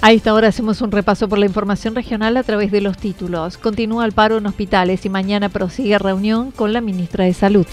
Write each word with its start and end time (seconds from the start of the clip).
A 0.00 0.12
esta 0.12 0.32
hora 0.32 0.46
hacemos 0.46 0.80
un 0.80 0.92
repaso 0.92 1.28
por 1.28 1.40
la 1.40 1.46
información 1.46 1.96
regional 1.96 2.36
a 2.36 2.44
través 2.44 2.70
de 2.70 2.80
los 2.80 2.96
títulos. 2.96 3.58
Continúa 3.58 4.04
el 4.04 4.12
paro 4.12 4.38
en 4.38 4.46
hospitales 4.46 5.04
y 5.04 5.08
mañana 5.08 5.48
prosigue 5.48 5.98
reunión 5.98 6.52
con 6.52 6.72
la 6.72 6.80
ministra 6.80 7.24
de 7.24 7.34
Salud. 7.34 7.66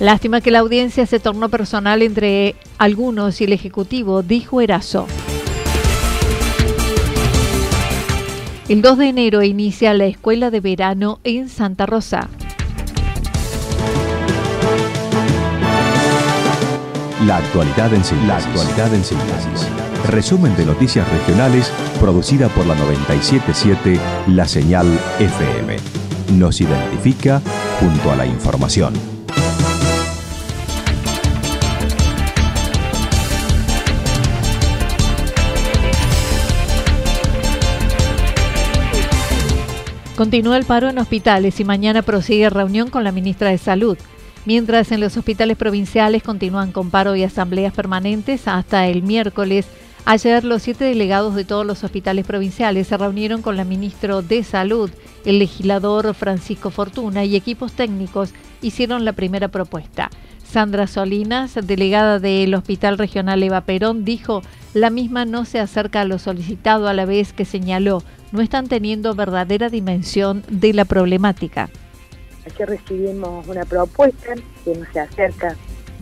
Lástima 0.00 0.40
que 0.40 0.50
la 0.50 0.60
audiencia 0.60 1.06
se 1.06 1.20
tornó 1.20 1.50
personal 1.50 2.00
entre 2.00 2.56
algunos 2.78 3.42
y 3.42 3.44
el 3.44 3.52
Ejecutivo, 3.52 4.22
dijo 4.22 4.62
Erazo. 4.62 5.06
El 8.66 8.80
2 8.80 8.98
de 8.98 9.08
enero 9.08 9.42
inicia 9.42 9.92
la 9.92 10.06
escuela 10.06 10.50
de 10.50 10.60
verano 10.60 11.20
en 11.22 11.50
Santa 11.50 11.84
Rosa. 11.84 12.30
La 17.26 17.38
actualidad 17.38 17.94
en 17.94 18.04
síntesis. 18.04 18.28
La 18.28 18.36
actualidad 18.36 18.92
en 18.92 19.02
síntesis. 19.02 19.68
Resumen 20.10 20.54
de 20.56 20.66
noticias 20.66 21.08
regionales 21.10 21.72
producida 21.98 22.48
por 22.48 22.66
la 22.66 22.74
977 22.74 23.98
La 24.28 24.46
Señal 24.46 24.86
FM. 25.18 25.76
Nos 26.34 26.60
identifica 26.60 27.40
junto 27.80 28.10
a 28.10 28.16
la 28.16 28.26
información. 28.26 28.92
Continúa 40.16 40.58
el 40.58 40.64
paro 40.64 40.90
en 40.90 40.98
hospitales 40.98 41.58
y 41.58 41.64
mañana 41.64 42.02
prosigue 42.02 42.50
reunión 42.50 42.90
con 42.90 43.02
la 43.02 43.12
ministra 43.12 43.48
de 43.48 43.58
Salud. 43.58 43.96
Mientras 44.46 44.92
en 44.92 45.00
los 45.00 45.16
hospitales 45.16 45.56
provinciales 45.56 46.22
continúan 46.22 46.70
con 46.70 46.90
paro 46.90 47.16
y 47.16 47.22
asambleas 47.22 47.72
permanentes 47.72 48.46
hasta 48.46 48.86
el 48.88 49.02
miércoles, 49.02 49.66
ayer 50.04 50.44
los 50.44 50.62
siete 50.62 50.84
delegados 50.84 51.34
de 51.34 51.46
todos 51.46 51.64
los 51.64 51.82
hospitales 51.82 52.26
provinciales 52.26 52.88
se 52.88 52.96
reunieron 52.98 53.40
con 53.40 53.56
la 53.56 53.64
ministra 53.64 54.20
de 54.20 54.44
Salud, 54.44 54.90
el 55.24 55.38
legislador 55.38 56.12
Francisco 56.12 56.70
Fortuna 56.70 57.24
y 57.24 57.36
equipos 57.36 57.72
técnicos 57.72 58.34
hicieron 58.60 59.06
la 59.06 59.14
primera 59.14 59.48
propuesta. 59.48 60.10
Sandra 60.44 60.86
Solinas, 60.88 61.54
delegada 61.62 62.20
del 62.20 62.54
Hospital 62.54 62.98
Regional 62.98 63.42
Eva 63.42 63.62
Perón, 63.62 64.04
dijo, 64.04 64.42
la 64.74 64.90
misma 64.90 65.24
no 65.24 65.46
se 65.46 65.58
acerca 65.58 66.02
a 66.02 66.04
lo 66.04 66.18
solicitado 66.18 66.86
a 66.86 66.92
la 66.92 67.06
vez 67.06 67.32
que 67.32 67.46
señaló, 67.46 68.02
no 68.30 68.42
están 68.42 68.68
teniendo 68.68 69.14
verdadera 69.14 69.70
dimensión 69.70 70.44
de 70.50 70.74
la 70.74 70.84
problemática. 70.84 71.70
Aquí 72.46 72.64
recibimos 72.64 73.46
una 73.46 73.64
propuesta 73.64 74.34
que 74.64 74.74
no 74.74 74.84
se 74.92 75.00
acerca 75.00 75.56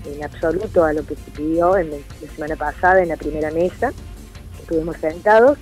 en 0.04 0.25
absoluto 0.25 0.84
a 0.84 0.92
lo 0.92 1.04
que 1.06 1.14
se 1.14 1.30
pidió 1.30 1.76
en 1.76 1.91
la 1.91 1.97
semana 2.34 2.56
pasada 2.56 3.03
en 3.03 3.08
la 3.08 3.16
primera 3.16 3.50
mesa, 3.50 3.92
que 4.56 4.62
estuvimos 4.62 4.97
sentados. 4.97 5.58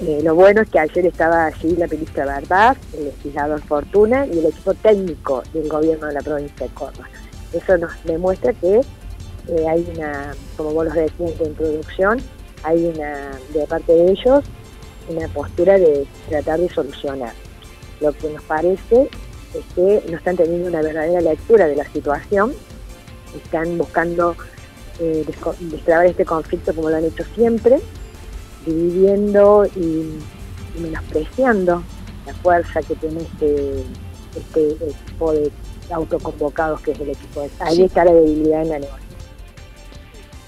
Eh, 0.00 0.20
lo 0.22 0.34
bueno 0.34 0.62
es 0.62 0.68
que 0.68 0.78
ayer 0.78 1.06
estaba 1.06 1.46
allí 1.46 1.76
la 1.76 1.86
ministra 1.86 2.26
Verdad, 2.26 2.76
el 2.92 3.06
legislador 3.06 3.62
Fortuna 3.62 4.26
y 4.26 4.38
el 4.38 4.46
equipo 4.46 4.74
técnico 4.74 5.42
del 5.54 5.68
gobierno 5.68 6.08
de 6.08 6.14
la 6.14 6.20
provincia 6.20 6.66
de 6.66 6.74
Córdoba. 6.74 7.08
Eso 7.52 7.78
nos 7.78 7.92
demuestra 8.04 8.52
que 8.52 8.80
eh, 9.48 9.68
hay 9.68 9.88
una, 9.94 10.34
como 10.56 10.72
vos 10.72 10.86
los 10.86 10.94
decías 10.94 11.30
en 11.30 11.38
tu 11.38 11.44
introducción, 11.44 12.20
hay 12.64 12.84
una, 12.86 13.30
de 13.52 13.66
parte 13.66 13.92
de 13.92 14.10
ellos, 14.10 14.44
una 15.08 15.28
postura 15.28 15.78
de 15.78 16.06
tratar 16.28 16.58
de 16.60 16.68
solucionar. 16.68 17.32
Lo 18.00 18.12
que 18.12 18.30
nos 18.30 18.42
parece 18.42 19.08
es 19.54 19.64
que 19.74 20.04
no 20.10 20.16
están 20.16 20.36
teniendo 20.36 20.68
una 20.68 20.82
verdadera 20.82 21.20
lectura 21.20 21.66
de 21.66 21.76
la 21.76 21.84
situación, 21.86 22.52
están 23.36 23.78
buscando 23.78 24.36
eh, 25.00 25.24
destrabar 25.60 26.06
este 26.06 26.24
conflicto 26.24 26.74
como 26.74 26.90
lo 26.90 26.96
han 26.96 27.04
hecho 27.04 27.24
siempre, 27.34 27.80
dividiendo 28.66 29.66
y, 29.76 30.18
menospreciando 30.80 31.82
la 32.26 32.34
fuerza 32.34 32.80
que 32.82 32.96
tiene 32.96 33.20
este, 33.22 33.84
este 34.36 34.70
equipo 34.72 35.32
de 35.32 35.52
autoconvocados 35.90 36.80
que 36.80 36.92
es 36.92 37.00
el 37.00 37.10
equipo 37.10 37.42
de 37.42 37.50
Ahí 37.60 37.82
está 37.82 38.04
la 38.04 38.12
debilidad 38.12 38.62
en 38.62 38.68
la 38.70 38.78
negociación. 38.80 39.04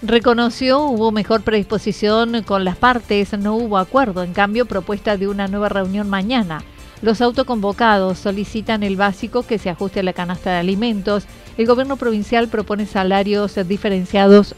Reconoció 0.02 0.84
hubo 0.84 1.10
mejor 1.12 1.42
predisposición 1.42 2.42
con 2.42 2.64
las 2.64 2.76
partes, 2.76 3.36
no 3.38 3.56
hubo 3.56 3.78
acuerdo, 3.78 4.22
en 4.22 4.32
cambio 4.32 4.66
propuesta 4.66 5.16
de 5.16 5.28
una 5.28 5.48
nueva 5.48 5.68
reunión 5.68 6.08
mañana. 6.08 6.62
Los 7.02 7.20
autoconvocados 7.20 8.18
solicitan 8.18 8.82
el 8.82 8.96
básico 8.96 9.42
que 9.42 9.58
se 9.58 9.68
ajuste 9.68 10.00
a 10.00 10.02
la 10.02 10.14
canasta 10.14 10.50
de 10.50 10.56
alimentos. 10.56 11.26
El 11.58 11.66
gobierno 11.66 11.96
provincial 11.96 12.48
propone 12.48 12.86
salarios 12.86 13.56
diferenciados 13.68 14.54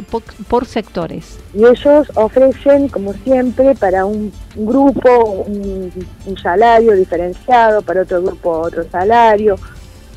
por, 0.48 0.64
sectores. 0.66 1.38
Y 1.52 1.64
ellos 1.64 2.08
ofrecen, 2.14 2.88
como 2.88 3.12
siempre, 3.12 3.74
para 3.74 4.04
un 4.04 4.32
grupo 4.54 5.44
un, 5.46 5.92
un 6.26 6.36
salario 6.38 6.92
diferenciado, 6.92 7.82
para 7.82 8.02
otro 8.02 8.22
grupo 8.22 8.50
otro 8.50 8.88
salario, 8.88 9.56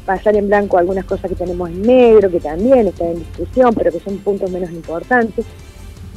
pasar 0.05 0.35
en 0.35 0.47
blanco 0.47 0.77
algunas 0.77 1.05
cosas 1.05 1.29
que 1.29 1.35
tenemos 1.35 1.69
en 1.69 1.81
negro, 1.81 2.29
que 2.29 2.39
también 2.39 2.87
están 2.87 3.07
en 3.09 3.19
discusión, 3.19 3.73
pero 3.73 3.91
que 3.91 3.99
son 3.99 4.17
puntos 4.19 4.49
menos 4.51 4.69
importantes. 4.71 5.45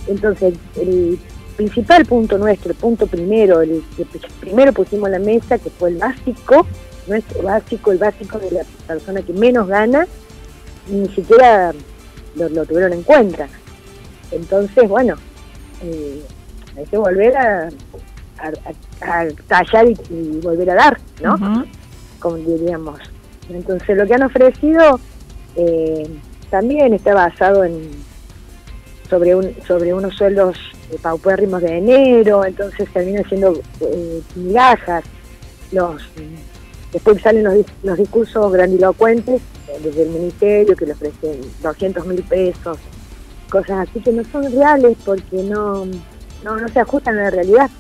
Entonces, 0.07 0.55
el 0.77 1.19
principal 1.57 2.05
punto 2.05 2.39
nuestro, 2.39 2.71
el 2.73 2.77
punto 2.77 3.07
primero, 3.07 3.63
el 3.63 3.83
que 3.97 4.07
primero 4.41 4.73
pusimos 4.73 5.11
la 5.11 5.19
mesa, 5.19 5.59
que 5.59 5.71
fue 5.71 5.91
el 5.91 5.99
básico, 5.99 6.67
nuestro 7.07 7.43
básico, 7.43 7.93
el 7.93 7.99
básico 7.99 8.39
de 8.39 8.51
la 8.51 8.65
persona 8.87 9.23
que 9.23 9.33
menos 9.33 9.69
gana, 9.69 10.07
ni 10.89 11.09
siquiera 11.09 11.73
lo, 12.37 12.67
tuvieron 12.67 12.93
en 12.93 13.03
cuenta. 13.03 13.49
Entonces, 14.31 14.89
bueno, 14.89 15.17
eh, 15.83 16.23
hay 16.77 16.85
que 16.87 16.97
volver 16.97 17.37
a, 17.37 17.69
tallar 19.49 19.87
y, 19.89 20.41
volver 20.41 20.71
a 20.71 20.75
dar, 20.75 21.01
¿no? 21.23 21.65
Como 22.19 22.37
diríamos. 22.37 22.99
Entonces 23.49 23.97
lo 23.97 24.07
que 24.07 24.15
han 24.15 24.23
ofrecido 24.23 24.99
eh, 25.57 26.09
también 26.51 26.95
está 26.95 27.15
basado 27.15 27.65
en 27.65 27.91
sobre 29.09 29.35
un 29.35 29.55
sobre 29.67 29.93
unos 29.93 30.15
sueldos 30.17 30.57
paupérrimos 31.03 31.63
de 31.63 31.79
enero, 31.79 32.45
entonces 32.45 32.89
termina 32.93 33.23
siendo 33.29 33.61
eh, 33.81 34.23
después 36.93 37.23
salen 37.23 37.45
los, 37.45 37.55
los 37.83 37.99
discursos 37.99 38.53
grandilocuentes 38.53 39.41
eh, 39.69 39.81
desde 39.83 40.03
el 40.05 40.11
ministerio 40.11 40.77
que 40.77 40.87
le 40.87 40.93
ofrecen 40.93 41.41
200 41.63 42.07
mil 42.07 42.23
pesos, 42.23 42.79
cosas 43.51 43.89
así 43.89 44.01
que 44.01 44.13
no 44.13 44.23
son 44.25 44.51
reales 44.53 44.97
porque 45.05 45.43
no, 45.43 45.87
no, 46.45 46.57
no 46.57 46.69
se 46.69 46.81
ajustan 46.81 47.19
a 47.19 47.25
la 47.25 47.31
realidad. 47.31 47.71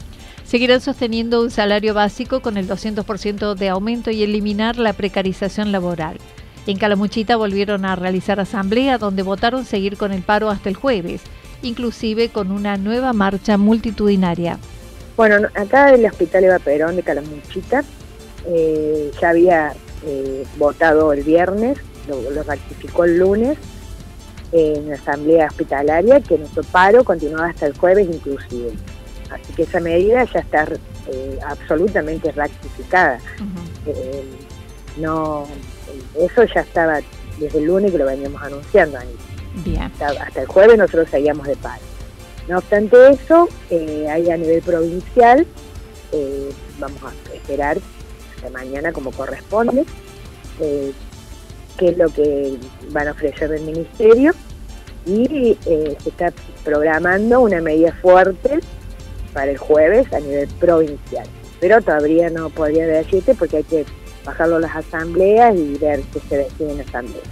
Seguirán 0.44 0.80
sosteniendo 0.80 1.40
un 1.40 1.50
salario 1.50 1.94
básico 1.94 2.40
con 2.40 2.56
el 2.56 2.68
200% 2.68 3.54
de 3.54 3.68
aumento 3.68 4.10
y 4.10 4.22
eliminar 4.22 4.76
la 4.76 4.92
precarización 4.92 5.72
laboral. 5.72 6.18
En 6.66 6.78
Calamuchita 6.78 7.36
volvieron 7.36 7.84
a 7.84 7.96
realizar 7.96 8.40
asamblea 8.40 8.98
donde 8.98 9.22
votaron 9.22 9.64
seguir 9.64 9.96
con 9.96 10.12
el 10.12 10.22
paro 10.22 10.50
hasta 10.50 10.68
el 10.68 10.76
jueves, 10.76 11.22
inclusive 11.64 12.28
con 12.28 12.50
una 12.50 12.76
nueva 12.76 13.12
marcha 13.12 13.56
multitudinaria. 13.56 14.58
Bueno, 15.16 15.48
acá 15.54 15.90
en 15.90 16.00
el 16.00 16.06
Hospital 16.06 16.44
Eva 16.44 16.58
Perón 16.58 16.96
de 16.96 17.02
Calamuchita 17.02 17.84
eh, 18.46 19.10
ya 19.20 19.30
había 19.30 19.72
eh, 20.06 20.44
votado 20.58 21.12
el 21.12 21.22
viernes 21.22 21.78
lo, 22.08 22.42
ratificó 22.42 23.04
el 23.04 23.18
lunes 23.18 23.58
en 24.52 24.88
la 24.88 24.94
asamblea 24.94 25.46
hospitalaria, 25.46 26.20
que 26.20 26.38
nuestro 26.38 26.62
paro 26.64 27.02
continuaba 27.02 27.48
hasta 27.48 27.66
el 27.66 27.76
jueves 27.76 28.08
inclusive. 28.08 28.72
Así 29.30 29.52
que 29.54 29.62
esa 29.62 29.80
medida 29.80 30.24
ya 30.24 30.40
está 30.40 30.68
eh, 31.08 31.38
absolutamente 31.44 32.30
ratificada. 32.32 33.18
Eh, 33.86 34.24
no, 34.98 35.46
eso 36.18 36.44
ya 36.44 36.60
estaba 36.60 37.00
desde 37.38 37.58
el 37.58 37.64
lunes 37.64 37.90
que 37.90 37.98
lo 37.98 38.06
veníamos 38.06 38.40
anunciando. 38.42 38.98
Hasta, 39.80 40.40
el 40.40 40.46
jueves 40.46 40.78
nosotros 40.78 41.08
seguíamos 41.10 41.46
de 41.46 41.56
paro. 41.56 41.82
No 42.48 42.58
obstante 42.58 42.96
eso, 43.10 43.48
eh, 43.70 44.06
hay 44.10 44.30
a 44.30 44.36
nivel 44.36 44.60
provincial, 44.62 45.46
vamos 46.78 47.00
a 47.02 47.34
esperar 47.34 47.78
hasta 48.36 48.50
mañana 48.50 48.92
como 48.92 49.10
corresponde, 49.10 49.84
qué 50.58 51.88
es 51.88 51.98
lo 51.98 52.08
que 52.10 52.58
van 52.90 53.08
a 53.08 53.12
ofrecer 53.12 53.50
del 53.50 53.62
ministerio 53.62 54.32
y 55.06 55.56
se 55.64 56.08
está 56.08 56.32
programando 56.64 57.40
una 57.40 57.60
medida 57.60 57.92
fuerte 58.00 58.60
para 59.32 59.50
el 59.50 59.58
jueves 59.58 60.12
a 60.12 60.20
nivel 60.20 60.48
provincial. 60.60 61.26
Pero 61.60 61.80
todavía 61.82 62.30
no 62.30 62.50
podría 62.50 62.86
decirte 62.86 63.34
porque 63.34 63.58
hay 63.58 63.64
que 63.64 63.86
bajarlo 64.24 64.56
a 64.56 64.60
las 64.60 64.76
asambleas 64.76 65.54
y 65.56 65.76
ver 65.78 66.00
qué 66.12 66.20
se 66.28 66.36
decide 66.38 66.72
en 66.72 66.80
asamblea. 66.80 67.22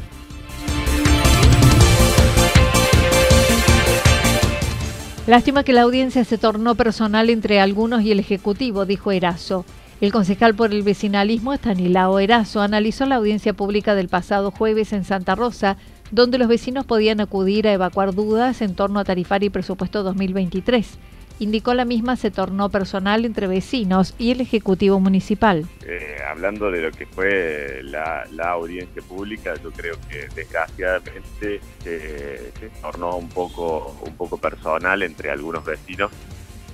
Lástima 5.26 5.62
que 5.62 5.72
la 5.72 5.82
audiencia 5.82 6.24
se 6.24 6.36
tornó 6.36 6.74
personal 6.74 7.30
entre 7.30 7.60
algunos 7.60 8.02
y 8.02 8.10
el 8.10 8.18
Ejecutivo, 8.18 8.86
dijo 8.86 9.12
Erazo. 9.12 9.64
El 10.00 10.10
concejal 10.10 10.56
por 10.56 10.72
el 10.72 10.82
vecinalismo, 10.82 11.52
Estanilao 11.52 12.18
Erazo, 12.18 12.60
analizó 12.60 13.06
la 13.06 13.16
audiencia 13.16 13.52
pública 13.52 13.94
del 13.94 14.08
pasado 14.08 14.50
jueves 14.50 14.92
en 14.92 15.04
Santa 15.04 15.36
Rosa, 15.36 15.76
donde 16.10 16.38
los 16.38 16.48
vecinos 16.48 16.86
podían 16.86 17.20
acudir 17.20 17.68
a 17.68 17.72
evacuar 17.72 18.12
dudas 18.12 18.62
en 18.62 18.74
torno 18.74 18.98
a 18.98 19.04
tarifario 19.04 19.46
y 19.46 19.50
presupuesto 19.50 20.02
2023 20.02 20.98
indicó 21.42 21.74
la 21.74 21.84
misma 21.84 22.16
se 22.16 22.30
tornó 22.30 22.70
personal 22.70 23.24
entre 23.24 23.46
vecinos 23.46 24.14
y 24.18 24.30
el 24.30 24.40
Ejecutivo 24.40 25.00
Municipal. 25.00 25.66
Eh, 25.84 26.16
hablando 26.30 26.70
de 26.70 26.82
lo 26.82 26.92
que 26.92 27.06
fue 27.06 27.80
la, 27.82 28.24
audiencia 28.52 29.02
pública, 29.02 29.54
yo 29.62 29.72
creo 29.72 29.96
que 30.08 30.28
desgraciadamente 30.34 31.60
se 31.82 32.52
tornó 32.80 33.16
un 33.16 33.28
poco, 33.28 33.96
un 34.06 34.16
poco 34.16 34.36
personal 34.36 35.02
entre 35.02 35.30
algunos 35.30 35.64
vecinos 35.64 36.10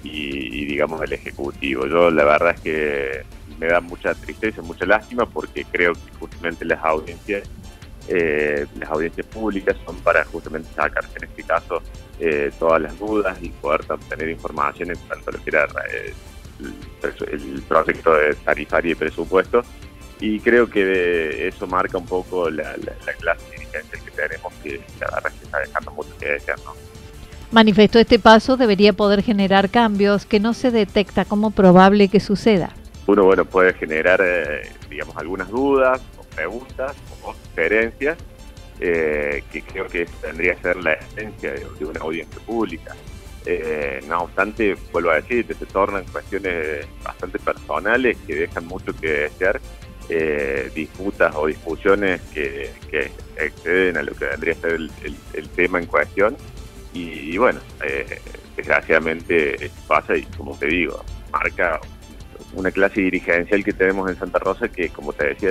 y, 0.05 0.65
digamos 0.67 1.03
el 1.03 1.13
Ejecutivo. 1.13 1.87
Yo 1.87 2.11
la 2.11 2.25
verdad 2.25 2.55
es 2.55 2.61
que 2.61 3.23
me 3.59 3.67
da 3.67 3.81
mucha 3.81 4.15
tristeza, 4.15 4.63
mucha 4.63 4.87
lástima 4.87 5.27
porque 5.27 5.65
creo 5.65 5.95
que 5.95 6.13
justamente 6.19 6.65
las 6.65 6.85
audiencias 6.85 7.49
eh, 8.09 8.67
las 8.79 8.91
audiencias 8.91 9.27
públicas 9.27 9.77
son 9.85 9.97
para 9.97 10.25
justamente 10.25 10.69
sacarse 10.75 11.19
en 11.19 11.25
este 11.25 11.43
caso 11.43 11.83
eh, 12.19 12.51
todas 12.59 12.81
las 12.81 12.99
dudas 12.99 13.37
y 13.43 13.51
poder 13.51 13.83
obtener 13.89 14.31
información 14.31 14.91
en 14.91 14.97
cuanto 15.07 15.29
a 15.29 15.33
lo 15.35 15.45
que 15.45 15.51
era 15.51 15.69
eh, 15.93 16.15
el, 17.31 17.63
proyecto 17.69 18.15
de 18.15 18.35
tarifario 18.35 18.93
y 18.93 18.95
presupuesto. 18.95 19.63
Y 20.21 20.41
creo 20.41 20.69
que 20.69 21.47
eso 21.49 21.67
marca 21.67 21.99
un 21.99 22.07
poco 22.07 22.51
la, 22.51 22.75
clase 23.21 23.45
dirigente 23.53 23.99
que 24.05 24.11
tenemos, 24.11 24.53
que 24.63 24.81
la 25.01 25.15
verdad 25.15 25.31
que 25.39 25.45
está 25.45 25.59
dejando 25.59 25.91
mucho 25.93 26.11
que 26.19 26.27
desear. 26.27 26.59
¿no? 26.65 26.73
Manifestó 27.53 27.99
este 27.99 28.19
paso 28.19 28.57
debería 28.57 28.95
poder 28.95 29.23
generar 29.23 29.69
cambios 29.69 30.27
que 30.27 30.41
no 30.41 30.55
se 30.55 30.71
detecta 30.71 31.25
como 31.25 31.51
probable 31.51 32.09
que 32.09 32.21
suceda. 32.21 32.71
Uno 33.07 33.25
bueno 33.25 33.45
puede 33.45 33.75
generar, 33.75 34.21
eh, 34.23 34.71
digamos, 34.91 35.17
algunas 35.17 35.49
dudas 35.49 36.01
preguntas 36.39 36.95
o 37.25 37.35
sugerencias 37.35 38.17
eh, 38.81 39.43
que 39.51 39.63
creo 39.63 39.89
que 39.89 40.07
tendría 40.21 40.55
que 40.55 40.63
ser 40.63 40.77
la 40.77 40.93
esencia 40.93 41.53
de, 41.53 41.85
una 41.85 42.01
audiencia 42.01 42.41
pública. 42.47 42.95
Eh, 43.45 44.01
no 44.07 44.23
obstante, 44.23 44.77
vuelvo 44.93 45.11
a 45.11 45.17
decir, 45.17 45.47
se 45.47 45.67
tornan 45.67 46.05
cuestiones 46.05 46.87
bastante 47.03 47.41
personales 47.41 48.17
que 48.25 48.37
dejan 48.37 48.67
mucho 48.67 48.95
que 48.95 49.09
desear, 49.09 49.61
eh, 50.09 50.71
disputas 50.75 51.35
o 51.35 51.47
discusiones 51.47 52.21
que, 52.33 52.71
exceden 53.37 53.97
a 53.97 54.03
lo 54.03 54.13
que 54.13 54.27
vendría 54.27 54.53
a 54.53 54.57
ser 54.57 54.73
el, 54.73 55.49
tema 55.57 55.81
en 55.81 55.87
cuestión. 55.87 56.37
Y, 56.95 57.37
bueno, 57.37 57.61
desgraciadamente 58.57 59.71
pasa 59.87 60.17
y 60.17 60.23
como 60.37 60.57
te 60.57 60.67
digo, 60.67 61.05
marca 61.31 61.81
una 62.55 62.71
clase 62.71 63.01
dirigencial 63.03 63.63
que 63.63 63.73
tenemos 63.73 64.11
en 64.11 64.19
Santa 64.19 64.39
Rosa 64.39 64.69
que, 64.69 64.89
como 64.89 65.13
te 65.13 65.29
decía, 65.29 65.51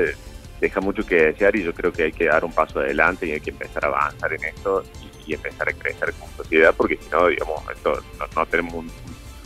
deja 0.59 0.81
mucho 0.81 1.05
que 1.05 1.15
desear 1.15 1.55
y 1.55 1.63
yo 1.63 1.73
creo 1.73 1.91
que 1.91 2.03
hay 2.03 2.11
que 2.11 2.25
dar 2.25 2.43
un 2.43 2.51
paso 2.51 2.79
adelante 2.79 3.27
y 3.27 3.31
hay 3.31 3.39
que 3.39 3.51
empezar 3.51 3.85
a 3.85 3.87
avanzar 3.87 4.33
en 4.33 4.43
esto 4.45 4.83
y, 5.01 5.33
empezar 5.33 5.67
a 5.67 5.73
crecer 5.73 6.13
como 6.13 6.31
sociedad 6.37 6.73
porque 6.75 6.97
si 7.01 7.09
no, 7.09 7.27
digamos, 7.27 7.61
esto 7.75 8.01
no, 8.33 8.45
tenemos 8.45 8.85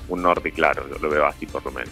un, 0.10 0.22
norte 0.22 0.52
claro, 0.52 0.88
yo 0.88 1.00
lo 1.00 1.10
veo 1.10 1.25
así 1.25 1.48
por 1.48 1.66
lo 1.66 1.72
menos. 1.72 1.90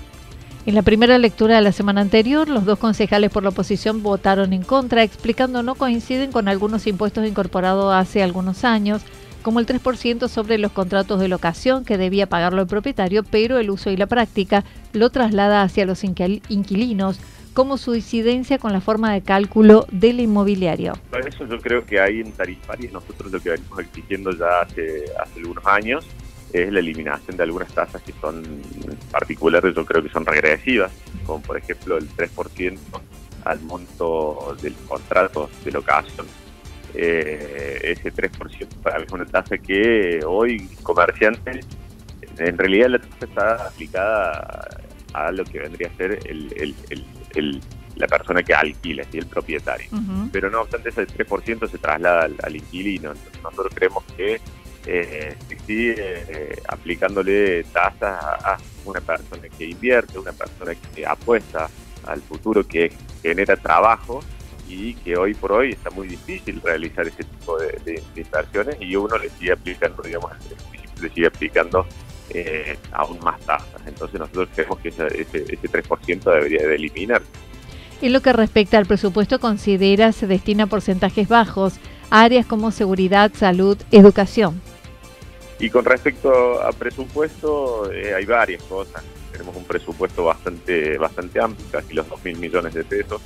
En 0.68 0.76
la 0.76 0.84
primera 0.84 1.18
lectura 1.18 1.56
de 1.56 1.62
la 1.62 1.72
semana 1.72 2.02
anterior, 2.02 2.50
los 2.50 2.66
dos 2.66 2.78
concejales 2.78 3.32
por 3.32 3.42
la 3.42 3.50
oposición 3.50 4.04
votaron 4.04 4.54
en 4.54 4.62
contra, 4.62 5.02
explicando 5.02 5.64
no 5.64 5.74
coinciden 5.74 6.32
con 6.32 6.48
algunos 6.48 6.86
impuestos 6.86 7.26
incorporados 7.26 7.92
hace 7.92 8.22
algunos 8.22 8.64
años, 8.64 9.02
como 9.42 9.60
el 9.60 9.66
3% 9.66 10.28
sobre 10.28 10.60
los 10.60 10.72
contratos 10.72 11.20
de 11.20 11.30
locación 11.30 11.84
que 11.84 11.98
debía 11.98 12.28
pagarlo 12.28 12.62
el 12.62 12.68
propietario, 12.68 13.24
pero 13.24 13.58
el 13.58 13.72
uso 13.72 13.90
y 13.90 13.98
la 13.98 14.06
práctica 14.06 14.64
lo 14.94 15.10
traslada 15.10 15.64
hacia 15.64 15.86
los 15.88 16.04
inquilinos 16.04 17.20
como 17.54 17.78
su 17.78 17.96
incidencia 17.96 18.58
con 18.58 18.74
la 18.74 18.82
forma 18.82 19.14
de 19.14 19.22
cálculo 19.22 19.86
del 19.92 20.20
inmobiliario. 20.20 20.94
Eso 21.26 21.46
yo 21.46 21.60
creo 21.60 21.86
que 21.86 22.00
hay 22.00 22.22
en 22.22 22.32
tarifarias, 22.32 22.94
nosotros 22.94 23.32
lo 23.32 23.40
que 23.40 23.52
venimos 23.52 23.80
exigiendo 23.80 24.32
ya 24.32 24.62
hace, 24.62 25.06
hace 25.20 25.40
algunos 25.40 25.66
años 25.66 26.06
es 26.54 26.72
la 26.72 26.80
eliminación 26.80 27.38
de 27.38 27.44
algunas 27.44 27.72
tasas 27.74 28.02
que 28.02 28.14
son 28.20 28.44
particulares, 29.12 29.76
yo 29.76 29.86
creo 29.86 30.02
que 30.02 30.10
son 30.10 30.26
regresivas, 30.26 30.92
como 31.26 31.42
por 31.42 31.58
ejemplo 31.58 31.98
el 31.98 32.10
3% 32.10 32.78
al 33.46 33.62
monto 33.62 34.56
del 34.62 34.74
contrato 34.88 35.50
de 35.64 35.72
locación. 35.72 36.26
Eh, 36.96 37.82
ese 37.84 38.12
3% 38.12 38.68
para 38.82 38.98
mí 38.98 39.06
es 39.06 39.12
una 39.12 39.26
tasa 39.26 39.58
que 39.58 40.22
hoy 40.26 40.68
comerciantes, 40.82 41.66
en 42.38 42.58
realidad 42.58 42.90
la 42.90 43.00
tasa 43.00 43.26
está 43.26 43.68
aplicada 43.68 44.68
a 45.14 45.32
lo 45.32 45.44
que 45.44 45.60
vendría 45.60 45.90
a 45.90 45.98
ser 45.98 46.20
el, 46.26 46.76
la 47.96 48.08
persona 48.08 48.44
que 48.44 48.54
alquila, 48.54 49.04
y 49.12 49.18
el 49.18 49.26
propietario. 49.26 49.90
Pero 50.32 50.50
no 50.50 50.62
obstante, 50.62 50.90
ese 50.90 51.08
3% 51.08 51.70
se 51.70 51.78
traslada 51.78 52.30
al, 52.44 52.56
inquilino. 52.56 53.12
Entonces 53.12 53.44
nosotros 53.44 53.74
creemos 53.76 54.04
que 54.16 54.40
eh, 54.86 55.36
sigue 55.68 55.96
eh, 55.98 56.62
aplicándole 56.68 57.64
tasas 57.66 58.24
a, 58.24 58.58
una 58.86 59.02
persona 59.02 59.48
que 59.56 59.66
invierte, 59.66 60.18
una 60.18 60.32
persona 60.32 60.74
que 60.96 61.06
apuesta 61.06 61.70
al 62.08 62.22
futuro, 62.22 62.66
que 62.66 62.92
genera 63.22 63.56
trabajo 63.56 64.22
y 64.68 64.94
que 64.96 65.18
hoy 65.18 65.34
por 65.34 65.52
hoy 65.52 65.72
está 65.72 65.90
muy 65.90 66.08
difícil 66.08 66.62
realizar 66.64 67.08
ese 67.08 67.24
tipo 67.24 67.58
de, 67.60 68.02
inversiones 68.16 68.78
y 68.80 68.96
uno 68.96 69.18
le 69.18 69.30
sigue 69.30 69.52
aplicando, 69.52 70.02
digamos, 70.02 70.32
le 71.02 71.10
sigue 71.10 71.28
aplicando 71.28 71.86
eh, 72.32 72.78
aún 72.92 73.20
más 73.20 73.40
tasas. 73.42 73.82
Entonces 73.86 74.20
nosotros 74.20 74.50
creemos 74.56 74.80
que 74.80 74.90
ese, 74.90 75.08
ese, 75.08 75.46
3% 75.46 76.24
debería 76.24 76.68
de 76.68 76.76
eliminar. 76.76 77.22
En 78.02 78.14
lo 78.14 78.22
que 78.22 78.34
respecta 78.34 78.78
al 78.78 78.86
presupuesto, 78.86 79.40
considera 79.40 80.12
se 80.12 80.28
destina 80.28 80.68
porcentajes 80.68 81.28
bajos 81.28 81.74
a 82.10 82.24
áreas 82.24 82.46
como 82.46 82.72
seguridad, 82.72 83.32
salud, 83.36 83.78
educación. 83.92 84.62
Y 85.60 85.70
con 85.70 85.84
respecto 85.84 86.62
a 86.62 86.72
presupuesto, 86.72 87.92
eh, 87.92 88.14
hay 88.14 88.26
varias 88.26 88.64
cosas. 88.64 89.04
Tenemos 89.32 89.56
un 89.56 89.66
presupuesto 89.66 90.24
bastante, 90.24 90.98
bastante 90.98 91.42
amplio, 91.42 91.66
casi 91.72 91.94
los 91.94 92.08
2 92.08 92.24
mil 92.24 92.38
millones 92.38 92.74
de 92.74 92.84
pesos, 92.86 93.22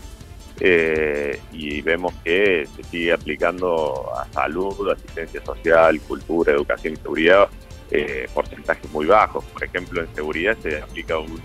eh, 0.59 1.39
y 1.51 1.81
vemos 1.81 2.13
que 2.23 2.67
se 2.75 2.83
sigue 2.83 3.13
aplicando 3.13 4.11
a 4.15 4.25
salud, 4.31 4.89
asistencia 4.89 5.43
social, 5.45 5.99
cultura, 6.01 6.53
educación 6.53 6.93
y 6.93 6.97
seguridad 6.97 7.49
eh, 7.93 8.27
porcentajes 8.33 8.91
muy 8.91 9.05
bajos. 9.05 9.45
Por 9.45 9.63
ejemplo, 9.63 10.01
en 10.01 10.13
seguridad 10.15 10.57
se 10.61 10.81
aplica 10.81 11.19
un, 11.19 11.39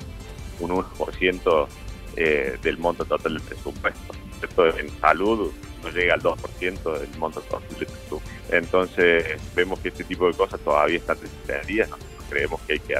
un 0.60 0.70
1% 0.70 1.68
eh, 2.16 2.58
del 2.62 2.78
monto 2.78 3.04
total 3.04 3.34
del 3.34 3.42
presupuesto. 3.42 4.14
Esto 4.42 4.78
en 4.78 4.90
salud 4.98 5.52
no 5.82 5.90
llega 5.90 6.14
al 6.14 6.22
2% 6.22 6.98
del 6.98 7.18
monto 7.18 7.40
total 7.42 7.68
del 7.68 7.86
presupuesto. 7.86 8.22
Entonces, 8.50 9.38
vemos 9.54 9.78
que 9.80 9.88
este 9.88 10.04
tipo 10.04 10.26
de 10.26 10.32
cosas 10.32 10.58
todavía 10.60 10.96
están 10.96 11.18
necesarias. 11.20 11.90
Nosotros 11.90 12.24
creemos 12.30 12.60
que 12.62 12.72
hay 12.72 12.78
que 12.80 12.96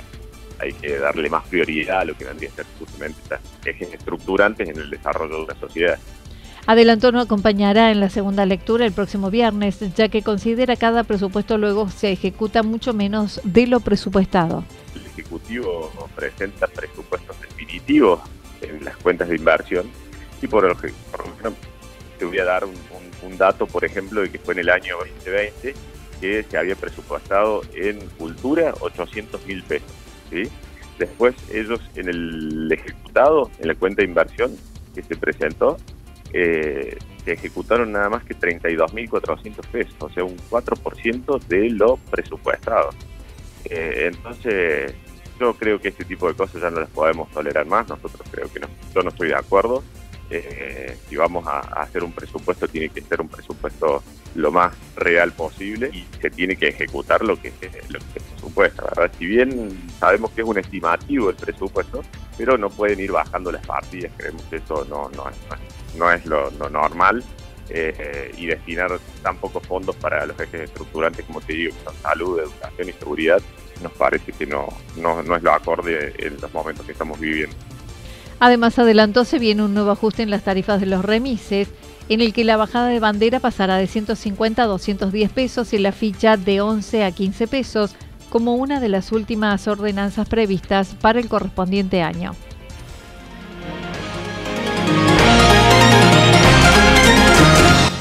hay 0.61 0.73
que 0.73 0.99
darle 0.99 1.31
más 1.31 1.47
prioridad 1.47 2.01
a 2.01 2.05
lo 2.05 2.17
que 2.17 2.25
vendría 2.25 2.51
a 2.51 2.55
ser 2.55 2.67
justamente 2.79 3.21
estas 3.23 3.41
ejes 3.65 3.95
estructurantes 3.95 4.69
en 4.69 4.77
el 4.77 4.91
desarrollo 4.91 5.37
de 5.37 5.43
una 5.45 5.55
sociedad. 5.55 5.99
Adelantó 6.69 7.13
no 7.13 7.21
acompañará 7.21 7.91
en 7.91 7.99
la 7.99 8.11
segunda 8.11 8.45
lectura 8.45 8.85
el 8.85 8.93
próximo 8.93 9.31
viernes, 9.31 9.81
ya 9.95 10.11
que 10.11 10.21
considera 10.21 10.77
cada 10.77 11.03
presupuesto 11.03 11.57
luego 11.57 11.89
se 11.89 12.13
ejecuta 12.13 12.63
mucho 12.63 12.93
menos 12.93 13.41
de 13.43 13.67
lo 13.67 13.81
presupuestado. 13.81 14.65
El 14.95 15.07
Ejecutivo 15.07 15.91
presenta 16.15 16.67
presupuestos 16.67 17.41
definitivos 17.41 18.21
en 18.61 18.85
las 18.85 18.95
cuentas 18.99 19.31
de 19.31 19.37
inversión 19.37 19.87
y 20.43 20.47
por, 20.47 20.65
lo 20.65 20.77
te 22.19 22.25
voy 22.27 22.39
a 22.39 22.45
dar 22.45 22.67
un, 22.67 23.39
dato, 23.39 23.67
por 23.67 23.87
ejemplo, 23.87 24.21
de 24.21 24.31
que 24.31 24.39
fue 24.39 24.53
en 24.53 24.61
el 24.61 24.69
año 24.69 24.99
2020 24.99 25.75
que 26.21 26.43
se 26.43 26.59
había 26.59 26.77
presupuestado 26.77 27.63
en 27.75 27.99
cultura 28.19 28.75
800 28.81 29.47
mil 29.47 29.63
pesos. 29.63 29.91
Después 30.99 31.35
ellos 31.51 31.81
en 31.95 32.11
el 32.11 32.71
ejecutado, 32.71 33.51
en 33.59 33.69
la 33.69 33.75
cuenta 33.75 34.03
de 34.03 34.09
inversión 34.09 34.55
que 34.95 35.03
se 35.03 35.17
presentó, 35.17 35.79
eh, 36.33 36.97
se 37.25 37.33
ejecutaron 37.33 37.93
nada 37.93 38.09
más 38.09 38.25
que 38.25 38.35
32.400 38.37 39.67
pesos, 39.67 39.95
o 40.01 40.11
sea, 40.11 40.25
un 40.25 40.37
4% 40.51 41.39
de 41.47 41.71
lo 41.71 41.97
presupuestado. 42.11 42.91
Eh, 43.65 44.11
entonces, 44.13 44.95
yo 45.39 45.55
creo 45.55 45.81
que 45.81 45.89
este 45.89 46.05
tipo 46.05 46.29
de 46.29 46.35
cosas 46.35 46.63
ya 46.63 46.71
no 46.71 46.81
las 46.81 46.91
podemos 46.91 47.31
tolerar 47.31 47.67
más, 47.67 47.89
nosotros 47.89 48.27
creo 48.31 48.53
que 48.53 48.61
no, 48.61 48.69
yo 48.95 49.03
no 49.03 49.11
estoy 49.11 49.29
de 49.29 49.37
acuerdo. 49.37 49.83
Eh, 50.31 50.95
si 51.09 51.17
vamos 51.17 51.47
a, 51.47 51.61
hacer 51.61 52.05
un 52.05 52.13
presupuesto, 52.13 52.69
tiene 52.69 52.91
que 52.91 53.01
ser 53.01 53.21
un 53.21 53.29
presupuesto 53.29 54.03
lo 54.35 54.53
más 54.53 54.75
real 54.97 55.33
posible 55.33 55.91
y 55.93 56.05
se 56.21 56.31
tiene 56.31 56.57
que 56.57 56.69
ejecutar 56.69 57.25
lo 57.25 57.41
que, 57.41 57.53
lo 57.89 57.99
que 57.99 58.07
se 58.13 58.21
presupuesta, 58.21 58.83
¿verdad? 58.85 59.11
Si 59.19 59.27
bien 59.27 59.91
sabemos 59.99 60.31
que 60.33 60.43
es 60.43 60.47
un 60.47 60.59
estimativo 60.59 61.31
el 61.31 61.37
presupuesto, 61.37 62.03
pero 62.37 62.59
no 62.59 62.69
pueden 62.69 63.01
ir 63.01 63.13
bajando 63.13 63.51
las 63.51 63.67
partidas, 63.67 64.13
creemos 64.17 64.43
que 64.45 64.57
eso 64.57 64.87
no, 64.91 65.11
no, 65.97 66.13
es 66.13 66.27
lo, 66.27 66.51
normal. 66.69 67.25
Eh, 67.71 68.33
y 68.39 68.47
destinar 68.47 68.99
tan 69.23 69.37
pocos 69.37 69.63
fondos 69.67 69.95
para 69.97 70.25
los 70.25 70.41
ejes 70.41 70.63
estructurantes, 70.63 71.27
como 71.27 71.43
te 71.43 71.53
digo, 71.53 71.75
son 71.85 71.95
salud, 71.97 72.41
educación 72.41 72.89
y 72.89 72.93
seguridad, 72.95 73.43
nos 73.83 73.93
parece 73.93 74.33
que 74.33 74.47
no, 74.47 74.69
no, 74.97 75.23
no 75.23 75.37
es 75.37 75.43
lo 75.43 75.53
acorde 75.53 76.15
en 76.17 76.41
los 76.41 76.51
momentos 76.55 76.87
que 76.87 76.93
estamos 76.93 77.21
viviendo. 77.21 77.55
Además, 78.41 78.79
adelantó 78.79 79.25
se 79.25 79.39
viene 79.39 79.65
un 79.65 79.75
nuevo 79.75 79.91
ajuste 79.91 80.23
en 80.23 80.31
las 80.31 80.43
tarifas 80.43 80.81
de 80.81 80.87
los 80.87 81.05
remises, 81.05 81.69
en 82.09 82.21
el 82.21 82.33
que 82.33 82.45
la 82.45 82.57
bajada 82.57 82.87
de 82.87 83.01
bandera 83.01 83.41
pasará 83.41 83.77
de 83.77 83.87
150 83.87 84.63
a 84.63 84.67
210 84.67 85.31
pesos 85.31 85.73
y 85.73 85.79
la 85.79 85.93
ficha 85.93 86.37
de 86.37 86.61
11 86.61 87.05
a 87.05 87.11
15 87.11 87.49
pesos, 87.49 87.95
como 88.31 88.55
una 88.55 88.81
de 88.81 88.89
las 88.89 89.13
últimas 89.13 89.67
ordenanzas 89.67 90.29
previstas 90.29 90.95
para 91.01 91.19
el 91.19 91.29
correspondiente 91.29 92.03
año. 92.03 92.35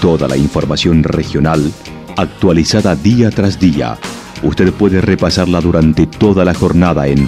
Toda 0.02 0.28
la 0.28 0.38
información 0.38 1.04
regional 1.04 1.72
actualizada 2.16 2.96
día 2.96 3.30
tras 3.32 3.60
día. 3.60 3.98
Usted 4.44 4.72
puede 4.74 5.02
repasarla 5.02 5.60
durante 5.60 6.06
toda 6.06 6.46
la 6.46 6.54
jornada 6.54 7.08
en 7.08 7.28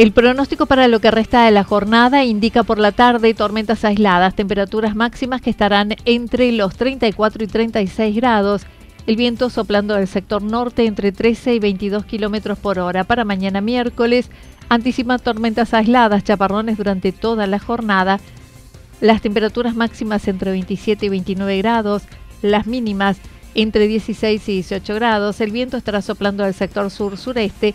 El 0.00 0.12
pronóstico 0.12 0.64
para 0.64 0.88
lo 0.88 0.98
que 1.00 1.10
resta 1.10 1.44
de 1.44 1.50
la 1.50 1.62
jornada 1.62 2.24
indica 2.24 2.62
por 2.62 2.78
la 2.78 2.90
tarde 2.90 3.34
tormentas 3.34 3.84
aisladas, 3.84 4.34
temperaturas 4.34 4.96
máximas 4.96 5.42
que 5.42 5.50
estarán 5.50 5.94
entre 6.06 6.52
los 6.52 6.74
34 6.74 7.44
y 7.44 7.46
36 7.46 8.16
grados. 8.16 8.62
El 9.06 9.16
viento 9.16 9.50
soplando 9.50 9.92
del 9.92 10.08
sector 10.08 10.42
norte 10.42 10.86
entre 10.86 11.12
13 11.12 11.54
y 11.54 11.58
22 11.58 12.06
kilómetros 12.06 12.58
por 12.58 12.78
hora. 12.78 13.04
Para 13.04 13.26
mañana 13.26 13.60
miércoles, 13.60 14.30
anticipa 14.70 15.18
tormentas 15.18 15.74
aisladas, 15.74 16.24
chaparrones 16.24 16.78
durante 16.78 17.12
toda 17.12 17.46
la 17.46 17.58
jornada. 17.58 18.20
Las 19.02 19.20
temperaturas 19.20 19.76
máximas 19.76 20.26
entre 20.28 20.50
27 20.52 21.04
y 21.04 21.08
29 21.10 21.58
grados, 21.58 22.04
las 22.40 22.66
mínimas 22.66 23.18
entre 23.54 23.86
16 23.86 24.48
y 24.48 24.52
18 24.52 24.94
grados. 24.94 25.42
El 25.42 25.50
viento 25.50 25.76
estará 25.76 26.00
soplando 26.00 26.44
del 26.44 26.54
sector 26.54 26.90
sur-sureste 26.90 27.74